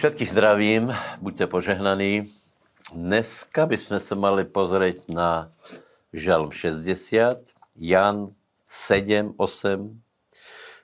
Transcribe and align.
Všetkých 0.00 0.32
zdravím, 0.32 0.96
buďte 1.20 1.44
požehnaní. 1.46 2.24
Dneska 2.96 3.68
bychom 3.68 4.00
se 4.00 4.14
mali 4.16 4.48
pozrieť 4.48 5.12
na 5.12 5.52
Žalm 6.16 6.48
60, 6.56 7.36
Jan 7.76 8.32
7, 8.64 9.36
8, 9.36 10.00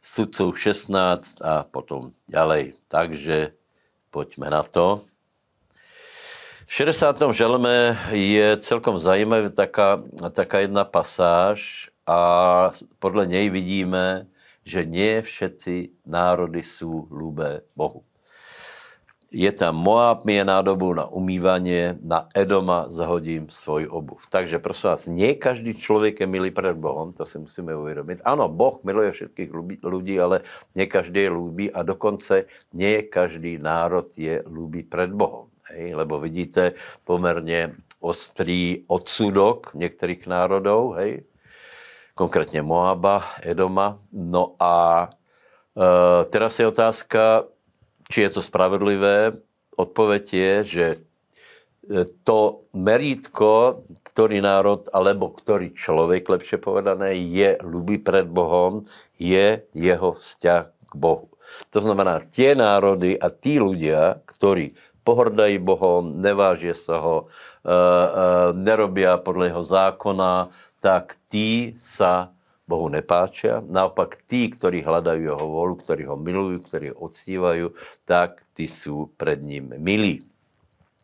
Sudcov 0.05 0.61
16 0.61 1.41
a 1.41 1.65
potom 1.65 2.13
ďalej. 2.29 2.77
Takže 2.93 3.57
pojďme 4.13 4.53
na 4.53 4.61
to. 4.61 5.01
V 6.69 6.73
60. 6.85 7.17
žalme 7.33 7.97
je 8.13 8.61
celkom 8.61 9.01
zajímavá 9.01 9.49
taká, 9.49 10.05
taká 10.29 10.61
jedna 10.61 10.85
pasáž 10.85 11.89
a 12.05 12.21
podle 13.01 13.25
něj 13.25 13.49
vidíme, 13.49 14.29
že 14.61 14.85
nie 14.85 15.25
všetci 15.25 16.05
národy 16.05 16.61
jsou 16.61 17.09
lúbé 17.09 17.65
Bohu 17.73 18.05
je 19.33 19.51
tam 19.53 19.75
Moab, 19.77 20.25
mi 20.25 20.39
je 20.39 20.45
nádobu 20.47 20.95
na 20.95 21.11
umývanie, 21.11 21.99
na 21.99 22.31
Edoma 22.31 22.87
zahodím 22.87 23.51
svoj 23.51 23.91
obuv. 23.91 24.23
Takže 24.31 24.59
prosím 24.59 24.89
vás, 24.91 25.03
nie 25.07 25.35
každý 25.35 25.75
člověk 25.75 26.21
je 26.21 26.27
milý 26.27 26.51
před 26.51 26.77
Bohem, 26.77 27.13
to 27.13 27.27
si 27.27 27.39
musíme 27.39 27.77
uvědomit. 27.77 28.23
Ano, 28.25 28.49
Boh 28.49 28.79
miluje 28.85 29.13
všetkých 29.13 29.51
lidí, 29.83 30.21
ale 30.21 30.41
nie 30.75 30.87
každý 30.87 31.21
je 31.27 31.31
lúbí 31.31 31.67
a 31.73 31.83
dokonce 31.83 32.45
nie 32.73 33.03
každý 33.03 33.59
národ 33.59 34.07
je 34.17 34.43
lúbí 34.47 34.83
před 34.83 35.11
Bohem. 35.11 35.51
Hej? 35.75 35.95
Lebo 35.95 36.21
vidíte 36.21 36.73
poměrně 37.05 37.75
ostrý 38.01 38.85
odsudok 38.87 39.75
některých 39.75 40.27
národů, 40.27 40.91
hej? 40.91 41.23
konkrétně 42.15 42.63
Moaba, 42.63 43.25
Edoma. 43.43 43.99
No 44.13 44.55
a 44.61 45.09
e, 45.77 46.25
teraz 46.25 46.59
je 46.59 46.67
otázka, 46.67 47.45
či 48.11 48.27
je 48.27 48.31
to 48.31 48.43
spravedlivé? 48.43 49.37
Odpoveď 49.77 50.25
je, 50.33 50.53
že 50.65 50.87
e, 50.97 50.99
to 52.25 52.65
merítko, 52.73 53.85
ktorý 54.03 54.41
národ, 54.41 54.89
alebo 54.97 55.29
ktorý 55.35 55.77
člověk, 55.77 56.25
lepše 56.25 56.57
povedané, 56.57 57.13
je 57.19 57.61
ľubý 57.61 58.01
před 58.01 58.27
Bohom, 58.33 58.89
je 59.21 59.61
jeho 59.77 60.11
vzťah 60.17 60.65
k 60.73 60.93
Bohu. 60.97 61.29
To 61.71 61.79
znamená, 61.79 62.25
tie 62.27 62.57
národy 62.57 63.15
a 63.15 63.29
tí 63.31 63.61
ľudia, 63.61 64.25
ktorí 64.25 64.75
pohrdají 65.07 65.63
Bohom, 65.63 66.19
nevážia 66.19 66.75
sa 66.75 66.99
ho, 66.99 67.17
e, 67.63 67.71
e, 67.71 67.79
nerobia 68.59 69.21
podle 69.21 69.53
jeho 69.53 69.63
zákona, 69.63 70.51
tak 70.83 71.19
tí 71.31 71.79
sa 71.79 72.36
Bohu 72.67 72.91
nepáčia. 72.91 73.63
Naopak 73.63 74.27
tí, 74.27 74.51
ktorí 74.51 74.83
hľadajú 74.83 75.23
jeho 75.23 75.47
volu, 75.47 75.79
ktorí 75.79 76.03
ho 76.11 76.19
milujú, 76.19 76.67
ktorí 76.67 76.87
ho 76.91 77.07
odstívajú, 77.07 77.71
tak 78.03 78.43
tí 78.59 78.67
sú 78.67 79.15
pred 79.15 79.39
ním 79.39 79.79
milí. 79.79 80.27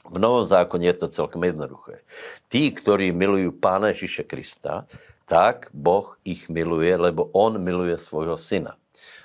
V 0.03 0.19
Novom 0.19 0.43
zákone 0.43 0.91
je 0.91 1.07
to 1.07 1.15
celkom 1.15 1.47
jednoduché. 1.47 2.03
Tí, 2.51 2.75
ktorí 2.75 3.15
milujú 3.15 3.55
Pána 3.55 3.95
Ježíše 3.95 4.27
Krista, 4.27 4.91
tak 5.31 5.71
Boh 5.71 6.19
ich 6.27 6.51
miluje, 6.51 6.91
lebo 6.99 7.31
On 7.31 7.55
miluje 7.55 7.95
svojho 7.95 8.35
syna. 8.35 8.75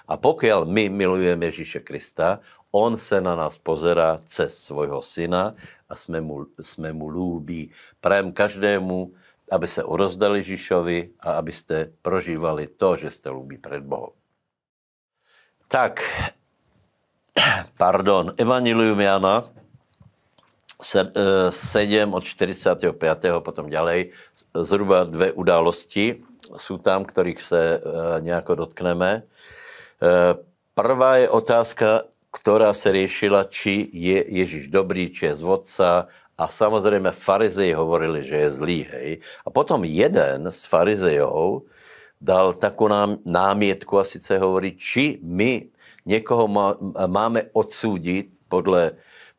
A 0.05 0.15
pokiaľ 0.15 0.69
my 0.69 0.93
milujeme 0.93 1.49
Ježíše 1.49 1.81
Krista, 1.81 2.39
On 2.69 2.93
se 2.93 3.17
na 3.17 3.33
nás 3.33 3.57
pozerá 3.57 4.21
cez 4.29 4.53
svojho 4.53 5.01
syna 5.01 5.57
a 5.89 5.95
jsme 5.95 6.21
mu, 6.21 6.45
jsme 6.61 6.93
mu 6.93 7.09
lúbí. 7.09 7.73
Prajem 7.97 8.29
každému, 8.29 9.11
aby 9.51 9.67
se 9.67 9.83
urozdali 9.83 10.39
Ježíšovi 10.39 11.09
a 11.19 11.31
abyste 11.31 11.91
prožívali 12.01 12.67
to, 12.67 12.95
že 12.95 13.09
jste 13.09 13.29
lubí 13.29 13.57
před 13.57 13.83
Bohem. 13.83 14.09
Tak, 15.67 16.01
pardon, 17.77 18.33
Evangelium 18.37 18.99
Jana, 18.99 19.43
7 20.81 21.11
eh, 21.93 22.15
od 22.15 22.23
45. 22.23 23.25
potom 23.39 23.69
ďalej, 23.69 24.11
zhruba 24.53 25.03
dvě 25.03 25.31
události 25.31 26.23
jsou 26.57 26.77
tam, 26.77 27.05
kterých 27.05 27.41
se 27.41 27.81
eh, 27.81 28.21
nějako 28.21 28.55
dotkneme. 28.55 29.23
Eh, 29.23 30.35
prvá 30.73 31.15
je 31.15 31.29
otázka, 31.29 32.01
která 32.47 32.73
se 32.73 32.91
řešila, 32.91 33.43
či 33.43 33.89
je 33.91 34.23
Ježíš 34.31 34.67
dobrý, 34.67 35.09
či 35.09 35.25
je 35.25 35.35
z 35.35 35.41
vodca 35.41 36.07
a 36.37 36.47
samozřejmě 36.47 37.11
farizeji 37.11 37.73
hovorili, 37.73 38.23
že 38.23 38.35
je 38.35 38.51
zlý, 38.51 38.87
hej. 38.91 39.19
A 39.45 39.49
potom 39.49 39.83
jeden 39.83 40.47
z 40.51 40.65
farizejů 40.65 41.65
dal 42.21 42.53
takovou 42.53 42.87
nám, 42.87 43.17
námětku 43.25 43.99
a 43.99 44.03
sice 44.03 44.37
hovorí, 44.37 44.75
či 44.79 45.19
my 45.23 45.67
někoho 46.05 46.47
má, 46.47 46.75
máme 47.07 47.43
odsudit 47.53 48.27
podle, 48.47 48.91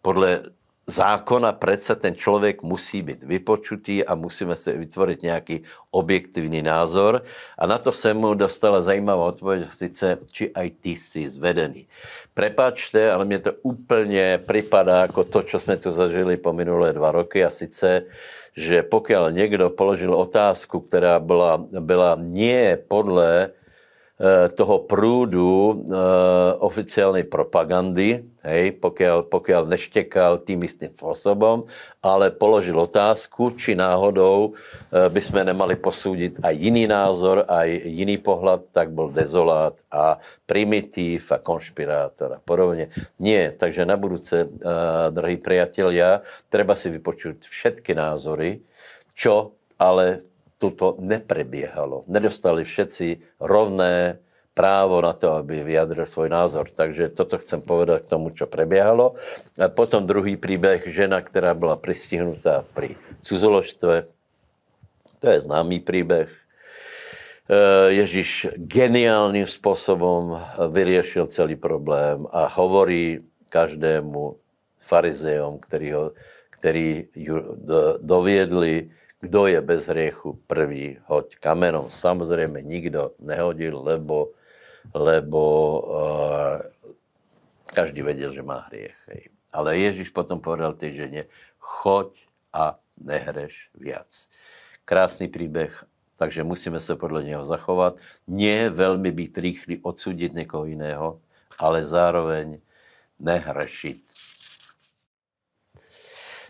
podle 0.03 0.43
zákona 0.89 1.53
přece 1.53 1.95
ten 1.95 2.15
člověk 2.15 2.63
musí 2.63 3.03
být 3.03 3.23
vypočutý 3.23 4.05
a 4.05 4.15
musíme 4.15 4.57
se 4.57 4.73
vytvořit 4.73 5.23
nějaký 5.23 5.63
objektivní 5.91 6.63
názor. 6.63 7.23
A 7.59 7.67
na 7.67 7.79
to 7.79 7.93
jsem 7.93 8.17
mu 8.17 8.35
dostala 8.35 8.81
zajímavá 8.81 9.25
odpověď, 9.25 9.71
sice, 9.71 10.19
či 10.33 10.53
aj 10.53 10.71
ty 10.81 10.91
jsi 10.97 11.31
zvedený. 11.31 11.87
Prepačte, 12.35 13.13
ale 13.13 13.25
mě 13.25 13.39
to 13.39 13.53
úplně 13.63 14.41
připadá 14.49 15.01
jako 15.01 15.25
to, 15.25 15.43
co 15.43 15.59
jsme 15.59 15.77
tu 15.77 15.93
zažili 15.93 16.37
po 16.37 16.53
minulé 16.53 16.93
dva 16.93 17.13
roky 17.13 17.45
a 17.45 17.51
sice, 17.51 18.03
že 18.57 18.83
pokud 18.83 19.15
někdo 19.31 19.71
položil 19.71 20.15
otázku, 20.15 20.81
která 20.81 21.19
byla, 21.19 21.65
byla 21.81 22.17
nie 22.21 22.79
podle 22.89 23.51
toho 24.59 24.83
prúdu 24.83 25.79
uh, 25.87 26.59
oficiálnej 26.59 27.23
propagandy, 27.23 28.27
hej, 28.43 28.75
pokiaľ, 28.83 29.31
pokiaľ 29.31 29.71
neštekal 29.71 30.43
tým 30.43 30.67
istým 30.67 30.91
spôsobom, 30.91 31.71
ale 32.03 32.35
položil 32.35 32.75
otázku, 32.75 33.55
či 33.55 33.79
náhodou 33.79 34.59
uh, 34.59 35.07
by 35.07 35.23
sme 35.23 35.47
nemali 35.47 35.79
posúdiť 35.79 36.43
aj 36.43 36.55
iný 36.59 36.91
názor, 36.91 37.47
aj 37.47 37.71
jiný 37.87 38.19
pohľad, 38.19 38.75
tak 38.75 38.91
bol 38.91 39.15
dezolát 39.15 39.79
a 39.87 40.19
primitív 40.51 41.31
a 41.31 41.39
konšpirátor 41.39 42.37
a 42.37 42.43
podobne. 42.43 42.91
Nie, 43.23 43.55
takže 43.55 43.87
na 43.87 43.95
budúce, 43.95 44.51
uh, 44.51 45.15
drahí 45.15 45.39
priatelia, 45.39 46.27
treba 46.51 46.75
si 46.75 46.91
vypočuť 46.91 47.47
všetky 47.47 47.95
názory, 47.95 48.67
čo 49.15 49.55
ale 49.79 50.28
tuto 50.59 50.99
neprebiehalo. 50.99 52.03
Nedostali 52.11 52.67
všetci 52.67 53.39
rovné 53.39 54.19
právo 54.59 54.99
na 54.99 55.15
to, 55.15 55.39
aby 55.39 55.63
vyjadril 55.63 56.03
svoj 56.03 56.35
názor. 56.35 56.67
Takže 56.75 57.15
toto 57.15 57.39
chcem 57.39 57.63
povedať 57.63 58.03
k 58.03 58.11
tomu, 58.11 58.35
čo 58.35 58.51
prebiehalo. 58.51 59.15
A 59.55 59.71
potom 59.71 60.03
druhý 60.03 60.35
príbeh, 60.35 60.83
žena, 60.91 61.23
která 61.23 61.55
byla 61.55 61.79
pristihnutá 61.79 62.67
pri 62.75 62.99
cudzoložstve. 63.23 64.11
To 65.23 65.27
je 65.31 65.39
známý 65.47 65.79
príbeh. 65.79 66.27
E, 66.27 66.35
Ježíš 68.03 68.51
geniálním 68.59 69.47
způsobem 69.47 70.43
vyriešil 70.75 71.31
celý 71.31 71.55
problém 71.55 72.27
a 72.35 72.51
hovorí 72.51 73.23
každému 73.49 74.37
farizejom, 74.79 75.59
který, 75.59 75.93
ho, 75.93 76.13
který 76.51 77.07
ju 77.15 77.57
doviedli 78.03 78.91
kdo 79.21 79.47
je 79.47 79.61
bez 79.61 79.87
hriechu 79.87 80.39
prvý, 80.47 80.99
hoď 81.07 81.37
kamenom. 81.37 81.91
Samozřejmě 81.91 82.63
nikdo 82.63 83.13
nehodil, 83.19 83.83
lebo, 83.83 84.31
lebo 84.95 85.43
uh, 85.81 86.63
každý 87.67 88.03
věděl, 88.03 88.33
že 88.33 88.43
má 88.43 88.59
hriech. 88.59 88.97
Hej. 89.07 89.29
Ale 89.53 89.79
Ježíš 89.79 90.09
potom 90.09 90.41
povedal 90.41 90.73
té 90.73 90.93
ženě, 90.93 91.25
choď 91.59 92.27
a 92.53 92.79
nehreš 92.97 93.71
viac. 93.75 94.29
Krásný 94.85 95.29
příběh, 95.29 95.85
takže 96.17 96.45
musíme 96.45 96.81
se 96.81 96.97
podle 96.97 97.25
něho 97.25 97.45
zachovat. 97.45 98.01
Nie 98.27 98.71
velmi 98.71 99.13
být 99.13 99.39
rýchli 99.39 99.79
odsudit 99.83 100.33
někoho 100.33 100.65
jiného, 100.65 101.21
ale 101.59 101.87
zároveň 101.87 102.61
nehrešit. 103.19 104.03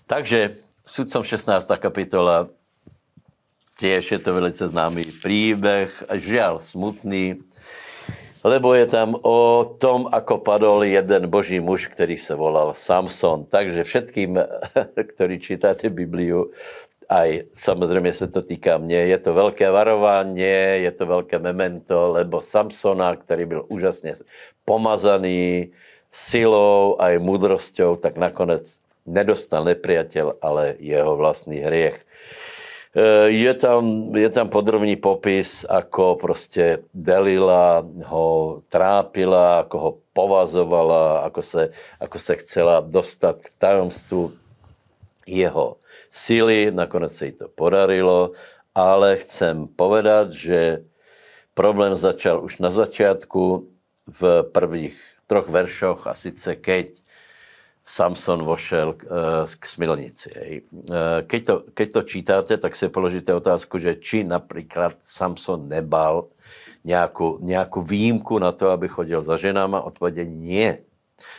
Takže 0.07 0.57
sudcom 0.87 1.23
16. 1.23 1.69
kapitola 1.79 2.49
Tiež 3.79 4.11
je 4.13 4.19
to 4.19 4.35
velice 4.35 4.69
známý 4.69 5.07
příběh, 5.23 6.05
žiaľ 6.11 6.59
smutný, 6.59 7.39
lebo 8.43 8.75
je 8.75 8.87
tam 8.91 9.15
o 9.23 9.63
tom, 9.79 10.11
ako 10.11 10.43
padol 10.43 10.83
jeden 10.83 11.31
boží 11.31 11.63
muž, 11.63 11.87
který 11.87 12.19
se 12.19 12.35
volal 12.35 12.75
Samson. 12.75 13.47
Takže 13.47 13.87
všetkým, 13.87 14.35
ktorí 15.15 15.39
čítáte 15.39 15.91
Bibliu, 15.95 16.51
aj 17.09 17.55
samozřejmě 17.55 18.13
se 18.13 18.27
to 18.27 18.43
týká 18.43 18.79
mě, 18.79 18.97
je 18.97 19.19
to 19.19 19.35
velké 19.35 19.71
varování, 19.71 20.43
je 20.83 20.91
to 20.91 21.07
velké 21.07 21.39
memento, 21.39 22.09
lebo 22.13 22.41
Samsona, 22.41 23.17
který 23.17 23.47
byl 23.47 23.65
úžasně 23.69 24.15
pomazaný 24.65 25.71
silou 26.13 26.97
a 26.99 27.19
múdrosťou, 27.19 27.97
tak 27.97 28.17
nakonec 28.17 28.81
nedostal 29.07 29.65
nepriateľ, 29.65 30.37
ale 30.43 30.77
jeho 30.77 31.17
vlastný 31.17 31.65
hriech. 31.65 32.05
Eh, 32.97 33.29
je 33.29 33.53
tam, 33.55 34.17
je 34.17 34.29
tam 34.33 34.49
podrobný 34.49 34.97
popis, 34.97 35.65
ako 35.69 36.17
prostě 36.17 36.79
Delila 36.95 37.85
ho 38.09 38.63
trápila, 38.69 39.61
ako 39.61 39.79
ho 39.79 39.91
povazovala, 40.13 41.21
ako 41.29 41.43
se, 41.43 41.71
ako 42.01 42.19
se 42.19 42.37
chcela 42.37 42.81
dostat 42.81 43.37
k 43.45 43.49
tajomstvu 43.59 44.33
jeho 45.27 45.77
síly, 46.11 46.71
nakonec 46.71 47.13
se 47.13 47.27
jí 47.27 47.33
to 47.33 47.49
podarilo, 47.49 48.33
ale 48.75 49.17
chcem 49.17 49.69
povedat, 49.69 50.31
že 50.33 50.81
problém 51.55 51.97
začal 51.97 52.41
už 52.45 52.59
na 52.59 52.71
začátku 52.71 53.69
v 54.07 54.43
prvních 54.53 54.97
troch 55.27 55.49
veršoch 55.49 56.07
a 56.07 56.15
sice 56.15 56.57
keď 56.57 56.89
Samson 57.89 58.45
vošel 58.45 59.01
k, 59.01 59.09
eh, 59.09 59.65
smilnici. 59.65 60.31
Eh, 60.37 60.61
keď 61.25 61.41
to, 61.47 61.55
keď 61.73 61.89
to 61.93 62.03
čítáte, 62.03 62.55
tak 62.61 62.77
si 62.77 62.85
položíte 62.93 63.33
otázku, 63.33 63.81
že 63.81 63.97
či 63.97 64.29
například 64.29 65.01
Samson 65.01 65.69
nebal 65.69 66.29
nějakou, 66.85 67.41
nějakou 67.41 67.83
výjimku 67.83 68.39
na 68.39 68.53
to, 68.53 68.69
aby 68.69 68.89
chodil 68.89 69.25
za 69.25 69.41
ženama, 69.41 69.81
odpověď 69.81 70.29
nie. 70.29 70.85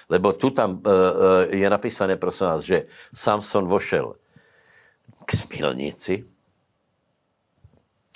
Lebo 0.10 0.34
tu 0.34 0.50
tam 0.50 0.82
eh, 0.82 1.56
je 1.56 1.70
napísané, 1.70 2.18
prosím 2.18 2.46
vás, 2.48 2.62
že 2.66 2.90
Samson 3.14 3.70
vošel 3.70 4.18
k 5.26 5.30
smilnici, 5.32 6.26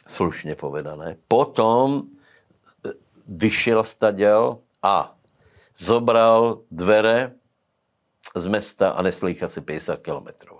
slušně 0.08 0.56
povedané, 0.56 1.16
potom 1.28 2.10
vyšel 3.28 3.84
staděl 3.84 4.58
a 4.84 5.16
zobral 5.78 6.66
dvere 6.72 7.38
z 8.36 8.46
města 8.46 8.90
a 8.90 9.02
nesl 9.02 9.28
jich 9.28 9.44
asi 9.44 9.62
50 9.62 10.00
kilometrů. 10.00 10.54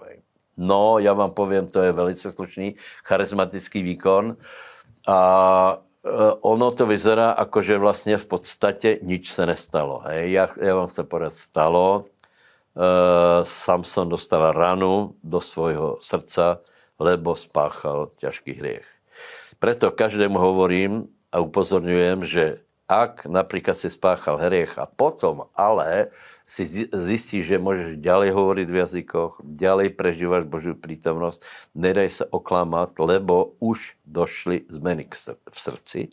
No, 0.58 1.00
já 1.00 1.14
vám 1.14 1.32
povím, 1.32 1.68
to 1.68 1.82
je 1.82 1.92
velice 1.92 2.32
slušný, 2.32 2.76
charismatický 3.06 3.84
výkon 3.84 4.38
a 5.08 5.78
e, 6.06 6.10
ono 6.42 6.72
to 6.72 6.86
vyzerá, 6.86 7.36
jako 7.40 7.62
že 7.62 7.78
vlastně 7.78 8.18
v 8.18 8.26
podstatě 8.26 9.00
nič 9.02 9.32
se 9.32 9.46
nestalo. 9.46 10.00
Hej. 10.00 10.32
Já, 10.32 10.50
já 10.62 10.76
vám 10.76 10.88
chci 10.88 11.04
povedat, 11.04 11.34
stalo. 11.34 12.06
E, 12.06 13.46
Samson 13.46 14.10
dostal 14.10 14.52
ranu 14.52 15.16
do 15.24 15.42
svojho 15.42 15.98
srdca, 16.02 16.60
lebo 17.00 17.36
spáchal 17.36 18.12
těžký 18.18 18.54
hriech. 18.54 18.86
Preto 19.60 19.92
každému 19.92 20.40
hovorím 20.40 21.08
a 21.32 21.40
upozorňujem, 21.40 22.26
že 22.26 22.58
ak 22.88 23.26
například 23.26 23.78
si 23.78 23.90
spáchal 23.90 24.38
hriech 24.38 24.78
a 24.78 24.86
potom 24.86 25.48
ale 25.56 26.12
si 26.44 26.68
zjistíš, 26.92 27.48
že 27.48 27.58
můžeš 27.60 28.04
ďalej 28.04 28.30
hovoriť 28.36 28.68
v 28.68 28.80
jazykoch, 28.84 29.32
ďalej 29.44 29.96
prežíváš 29.96 30.44
Božiu 30.44 30.76
prítomnosť, 30.76 31.40
nedaj 31.72 32.10
se 32.10 32.26
oklamat, 32.28 32.92
lebo 33.00 33.56
už 33.64 33.96
došly 34.04 34.68
zmeny 34.68 35.08
v 35.50 35.58
srdci, 35.60 36.12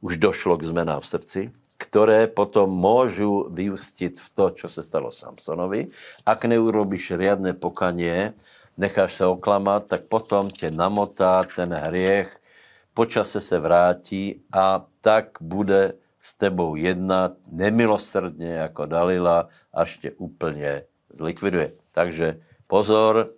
už 0.00 0.16
došlo 0.16 0.56
k 0.56 0.72
zmenám 0.72 1.00
v 1.04 1.06
srdci, 1.06 1.40
které 1.78 2.26
potom 2.26 2.70
můžu 2.70 3.46
vyústit 3.52 4.20
v 4.20 4.28
to, 4.34 4.50
co 4.50 4.66
se 4.68 4.82
stalo 4.82 5.12
Samsonovi. 5.12 5.86
Ak 6.26 6.44
neurobíš 6.44 7.14
riadne 7.14 7.52
pokanie, 7.52 8.34
necháš 8.76 9.14
se 9.14 9.26
oklamat, 9.26 9.86
tak 9.86 10.08
potom 10.08 10.50
tě 10.50 10.70
namotá 10.70 11.44
ten 11.44 11.74
hriech, 11.74 12.37
počase 12.98 13.40
se 13.40 13.58
vrátí 13.58 14.42
a 14.52 14.86
tak 15.00 15.38
bude 15.40 15.92
s 16.20 16.34
tebou 16.34 16.74
jednat 16.74 17.32
nemilosrdně 17.50 18.52
jako 18.52 18.86
Dalila, 18.86 19.48
až 19.72 19.96
tě 19.96 20.10
úplně 20.10 20.82
zlikviduje. 21.10 21.72
Takže 21.92 22.40
pozor, 22.66 23.30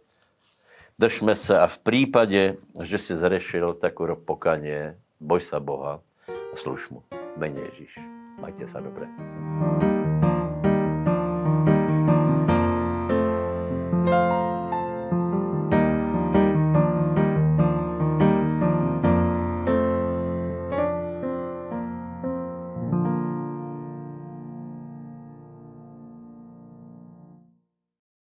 držme 0.99 1.37
se 1.37 1.61
a 1.61 1.67
v 1.67 1.79
případě, 1.79 2.57
že 2.83 2.99
si 2.99 3.17
zrešil, 3.17 3.75
tak 3.75 4.01
urob 4.01 4.25
pokanie, 4.25 4.97
boj 5.21 5.41
se 5.41 5.61
Boha 5.61 6.01
a 6.53 6.57
služ 6.57 6.89
mu. 6.89 7.03
Mene 7.37 7.61
Ježíš. 7.61 7.99
Majte 8.41 8.69
se 8.69 8.81
dobře. 8.81 9.07